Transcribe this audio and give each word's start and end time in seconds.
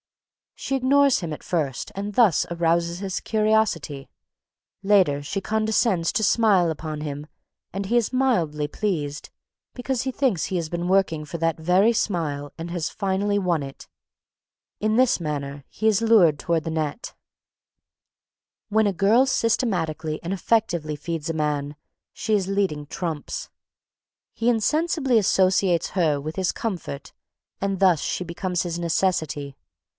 She 0.55 0.75
ignores 0.75 1.19
him 1.21 1.31
at 1.33 1.43
first 1.43 1.91
and 1.95 2.13
thus 2.13 2.45
arouses 2.51 2.99
his 2.99 3.19
curiosity. 3.19 4.09
Later, 4.83 5.21
she 5.23 5.41
condescends 5.41 6.11
to 6.13 6.23
smile 6.23 6.69
upon 6.69 7.01
him 7.01 7.25
and 7.73 7.85
he 7.87 7.97
is 7.97 8.13
mildly 8.13 8.67
pleased, 8.67 9.29
because 9.73 10.03
he 10.03 10.11
thinks 10.11 10.45
he 10.45 10.57
has 10.57 10.69
been 10.69 10.87
working 10.87 11.23
for 11.25 11.37
that 11.39 11.59
very 11.59 11.93
smile 11.93 12.51
and 12.59 12.69
has 12.71 12.89
finally 12.89 13.39
won 13.39 13.63
it. 13.63 13.87
In 14.79 14.95
this 14.97 15.19
manner 15.19 15.65
he 15.69 15.87
is 15.87 16.01
lured 16.01 16.37
toward 16.39 16.63
the 16.63 16.71
net. 16.71 17.13
[Sidenote: 18.69 18.69
The 18.71 18.75
Wise 18.75 18.75
Virgin] 18.75 18.75
When 18.75 18.87
a 18.87 18.93
girl 19.15 19.25
systematically 19.27 20.19
and 20.23 20.33
effectively 20.33 20.95
feeds 20.95 21.29
a 21.29 21.33
man, 21.33 21.75
she 22.11 22.33
is 22.33 22.47
leading 22.47 22.85
trumps. 22.87 23.49
He 24.33 24.49
insensibly 24.49 25.17
associates 25.19 25.89
her 25.91 26.19
with 26.21 26.35
his 26.35 26.51
comfort 26.51 27.13
and 27.59 27.79
thus 27.79 28.01
she 28.01 28.23
becomes 28.23 28.63
his 28.63 28.77
necessity. 28.79 29.55